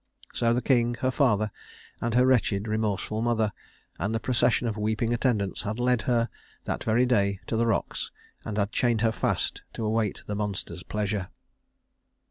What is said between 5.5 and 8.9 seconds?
had led her, that very day, to the rocks, and had